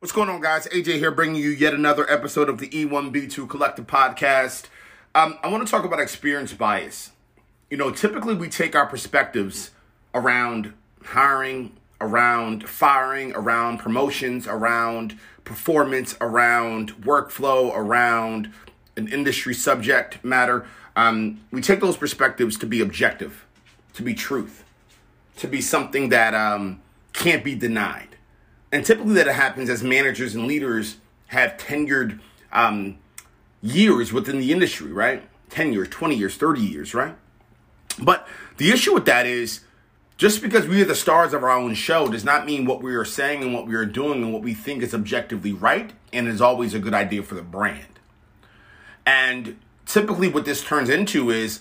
[0.00, 0.68] What's going on, guys?
[0.68, 4.66] AJ here, bringing you yet another episode of the E1B2 Collective Podcast.
[5.12, 7.10] Um, I want to talk about experience bias.
[7.68, 9.72] You know, typically we take our perspectives
[10.14, 10.72] around
[11.02, 18.52] hiring, around firing, around promotions, around performance, around workflow, around
[18.96, 20.64] an industry subject matter.
[20.94, 23.44] Um, we take those perspectives to be objective,
[23.94, 24.62] to be truth,
[25.38, 26.80] to be something that um,
[27.12, 28.14] can't be denied
[28.72, 30.98] and typically that happens as managers and leaders
[31.28, 32.20] have tenured
[32.52, 32.98] um,
[33.62, 35.22] years within the industry, right?
[35.50, 37.14] 10 years, 20 years, 30 years, right?
[38.00, 38.28] But
[38.58, 39.60] the issue with that is
[40.16, 42.94] just because we are the stars of our own show does not mean what we
[42.94, 46.26] are saying and what we are doing and what we think is objectively right and
[46.28, 47.98] is always a good idea for the brand.
[49.06, 51.60] And typically, what this turns into is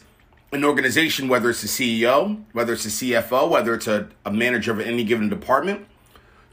[0.51, 4.71] an organization, whether it's a CEO, whether it's a CFO, whether it's a, a manager
[4.71, 5.85] of any given department,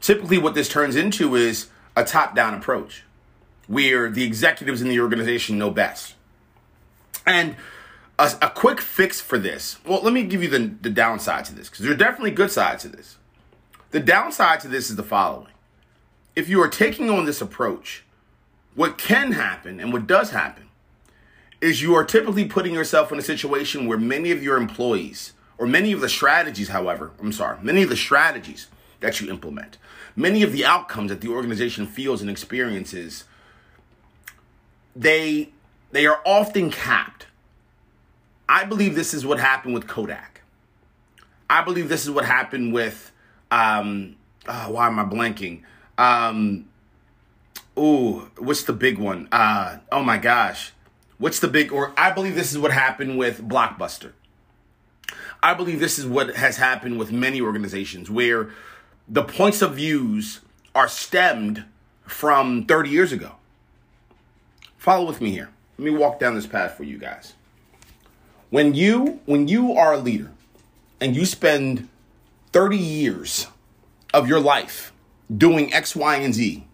[0.05, 3.05] Typically, what this turns into is a top down approach
[3.65, 6.13] where the executives in the organization know best.
[7.25, 7.55] And
[8.19, 11.55] a, a, quick fix for this well, let me give you the, the downside to
[11.55, 13.17] this because there are definitely good sides to this.
[13.89, 15.49] The downside to this is the following
[16.35, 18.03] if you are taking on this approach,
[18.75, 20.69] what can happen and what does happen
[21.61, 25.65] is you are typically putting yourself in a situation where many of your employees, or
[25.65, 28.67] many of the strategies, however, I'm sorry, many of the strategies
[28.99, 29.77] that you implement.
[30.15, 33.25] Many of the outcomes that the organization feels and experiences,
[34.95, 35.49] they
[35.91, 37.27] they are often capped.
[38.47, 40.41] I believe this is what happened with Kodak.
[41.49, 43.11] I believe this is what happened with
[43.51, 44.15] um
[44.47, 45.61] oh, why am I blanking?
[45.97, 46.67] Um
[47.77, 49.27] ooh, what's the big one?
[49.31, 50.71] Uh oh my gosh.
[51.17, 54.11] What's the big or I believe this is what happened with Blockbuster.
[55.41, 58.49] I believe this is what has happened with many organizations where
[59.07, 60.41] the points of views
[60.73, 61.63] are stemmed
[62.05, 63.33] from 30 years ago.
[64.77, 65.49] Follow with me here.
[65.77, 67.33] Let me walk down this path for you guys.
[68.49, 70.31] When you when you are a leader
[71.01, 71.89] and you spend
[72.53, 73.47] 30 years
[74.13, 74.93] of your life
[75.35, 76.65] doing X, Y, and Z,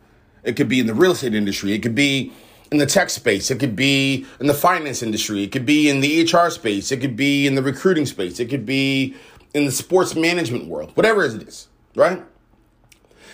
[0.44, 2.32] it could be in the real estate industry, it could be
[2.72, 6.02] in the tech space, it could be in the finance industry, it could be in
[6.02, 9.16] the HR space, it could be in the recruiting space, it could be
[9.54, 12.24] in the sports management world, whatever it is right?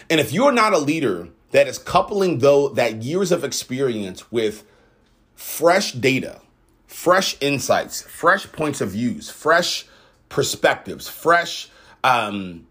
[0.10, 4.64] And if you're not a leader that is coupling though that years of experience with
[5.36, 6.42] fresh data,
[6.88, 9.86] fresh insights, fresh points of views, fresh
[10.30, 11.70] perspectives, fresh
[12.04, 12.68] um,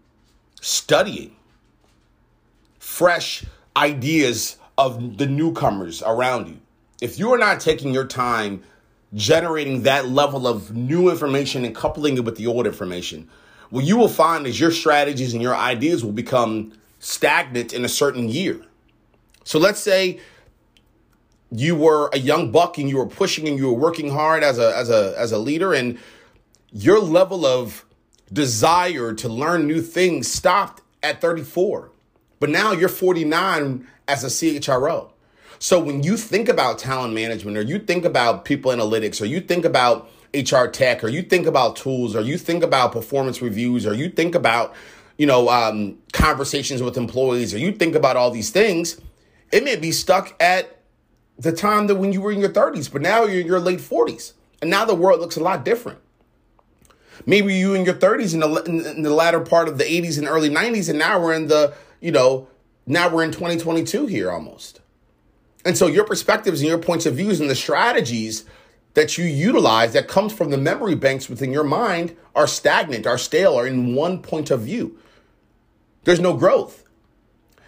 [0.61, 1.35] studying,
[2.79, 3.45] fresh
[3.75, 6.59] ideas of the newcomers around you.
[7.01, 8.63] If you are not taking your time
[9.13, 13.29] generating that level of new information and coupling it with the old information,
[13.69, 17.89] what you will find is your strategies and your ideas will become stagnant in a
[17.89, 18.61] certain year.
[19.43, 20.19] So let's say
[21.51, 24.59] you were a young buck and you were pushing and you were working hard as
[24.59, 25.97] a as a as a leader and
[26.71, 27.85] your level of
[28.31, 31.91] desire to learn new things stopped at 34.
[32.39, 35.11] But now you're 49 as a CHRO.
[35.59, 39.41] So when you think about talent management or you think about people analytics or you
[39.41, 43.85] think about HR tech, or you think about tools, or you think about performance reviews,
[43.85, 44.73] or you think about,
[45.17, 48.99] you know, um, conversations with employees, or you think about all these things,
[49.51, 50.79] it may be stuck at
[51.37, 53.79] the time that when you were in your 30s, but now you're in your late
[53.79, 54.33] 40s.
[54.61, 55.99] And now the world looks a lot different.
[57.25, 60.27] Maybe you in your 30s in the, in the latter part of the 80s and
[60.27, 62.47] early 90s, and now we're in the, you know,
[62.85, 64.81] now we're in 2022 here almost.
[65.65, 68.45] And so your perspectives and your points of views and the strategies
[68.97, 73.19] that you utilize that comes from the memory banks within your mind are stagnant, are
[73.19, 74.97] stale, are in one point of view.
[76.03, 76.83] There's no growth.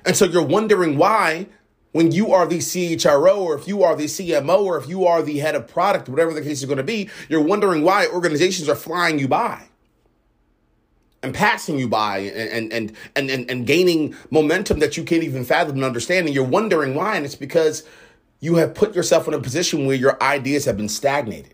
[0.03, 1.45] And so you're wondering why,
[1.91, 5.21] when you are the CHRO, or if you are the CMO, or if you are
[5.21, 8.67] the head of product, whatever the case is going to be, you're wondering why organizations
[8.67, 9.67] are flying you by
[11.21, 15.45] and passing you by and, and, and, and, and gaining momentum that you can't even
[15.45, 16.25] fathom and understand.
[16.25, 17.17] And you're wondering why.
[17.17, 17.83] And it's because
[18.39, 21.53] you have put yourself in a position where your ideas have been stagnated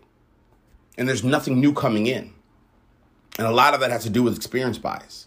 [0.96, 2.32] and there's nothing new coming in.
[3.38, 5.26] And a lot of that has to do with experience bias.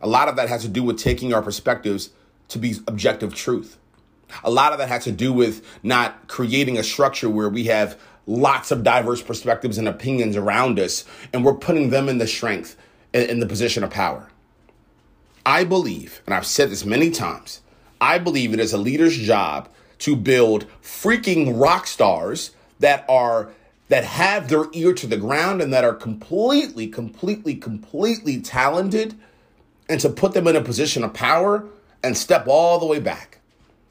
[0.00, 2.10] A lot of that has to do with taking our perspectives
[2.48, 3.78] to be objective truth.
[4.44, 7.98] A lot of that has to do with not creating a structure where we have
[8.26, 12.76] lots of diverse perspectives and opinions around us and we're putting them in the strength
[13.14, 14.28] and in the position of power.
[15.44, 17.60] I believe, and I've said this many times,
[18.00, 19.68] I believe it is a leader's job
[20.00, 23.50] to build freaking rock stars that are
[23.88, 29.14] that have their ear to the ground and that are completely completely completely talented
[29.88, 31.64] and to put them in a position of power
[32.02, 33.36] and step all the way back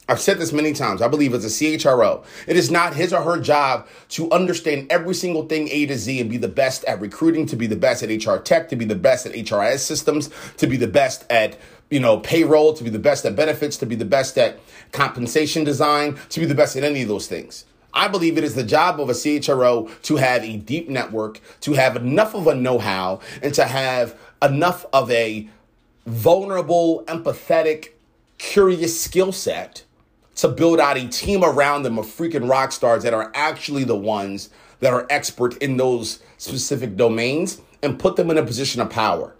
[0.07, 1.01] I've said this many times.
[1.01, 5.15] I believe as a CHRO, it is not his or her job to understand every
[5.15, 8.03] single thing A to Z and be the best at recruiting, to be the best
[8.03, 11.57] at HR tech, to be the best at HRIS systems, to be the best at
[11.89, 14.59] you know payroll, to be the best at benefits, to be the best at
[14.91, 17.65] compensation design, to be the best at any of those things.
[17.93, 21.73] I believe it is the job of a CHRO to have a deep network, to
[21.73, 25.49] have enough of a know-how, and to have enough of a
[26.05, 27.91] vulnerable, empathetic,
[28.37, 29.85] curious skill set
[30.35, 33.95] to build out a team around them of freaking rock stars that are actually the
[33.95, 34.49] ones
[34.81, 39.33] that are expert in those specific domains and put them in a position of power.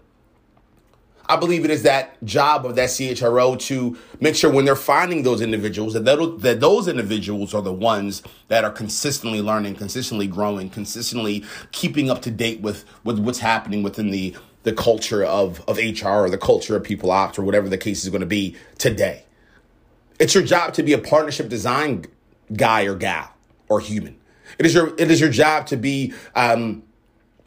[1.28, 5.22] I believe it is that job of that CHRO to make sure when they're finding
[5.22, 10.70] those individuals that that those individuals are the ones that are consistently learning, consistently growing,
[10.70, 15.78] consistently keeping up to date with, with what's happening within the the culture of, of
[15.78, 18.56] HR or the culture of people ops or whatever the case is going to be
[18.78, 19.22] today.
[20.18, 22.06] It's your job to be a partnership design
[22.52, 23.32] guy or gal
[23.68, 24.16] or human.
[24.58, 26.82] It is your it is your job to be um,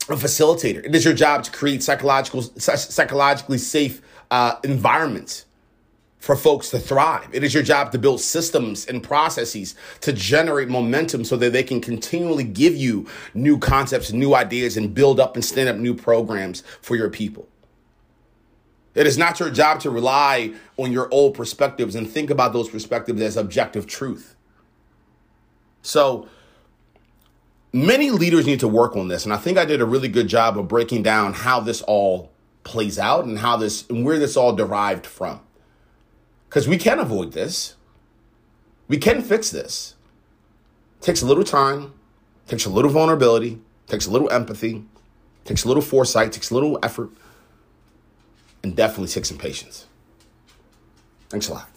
[0.09, 0.83] a facilitator.
[0.85, 4.01] It is your job to create psychological psychologically safe
[4.31, 5.45] uh, environments
[6.19, 7.29] for folks to thrive.
[7.31, 11.63] It is your job to build systems and processes to generate momentum so that they
[11.63, 15.95] can continually give you new concepts, new ideas, and build up and stand up new
[15.95, 17.47] programs for your people.
[18.95, 22.69] It is not your job to rely on your old perspectives and think about those
[22.69, 24.35] perspectives as objective truth.
[25.81, 26.27] So,
[27.71, 29.25] many leaders need to work on this.
[29.25, 32.31] And I think I did a really good job of breaking down how this all
[32.63, 35.41] plays out and how this and where this all derived from.
[36.47, 37.75] Because we can avoid this.
[38.87, 39.95] We can fix this.
[40.99, 41.93] Takes a little time,
[42.47, 44.83] takes a little vulnerability, takes a little empathy,
[45.45, 47.09] takes a little foresight, takes a little effort
[48.63, 49.85] and definitely takes some patience.
[51.29, 51.69] Thanks a lot.